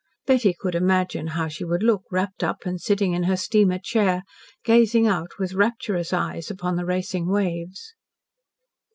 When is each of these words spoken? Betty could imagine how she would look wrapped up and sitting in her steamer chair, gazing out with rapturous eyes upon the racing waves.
Betty 0.25 0.55
could 0.59 0.73
imagine 0.73 1.27
how 1.27 1.47
she 1.47 1.63
would 1.63 1.83
look 1.83 2.05
wrapped 2.09 2.43
up 2.43 2.65
and 2.65 2.81
sitting 2.81 3.13
in 3.13 3.25
her 3.25 3.37
steamer 3.37 3.77
chair, 3.77 4.23
gazing 4.63 5.05
out 5.05 5.37
with 5.37 5.53
rapturous 5.53 6.11
eyes 6.11 6.49
upon 6.49 6.75
the 6.75 6.85
racing 6.85 7.27
waves. 7.29 7.93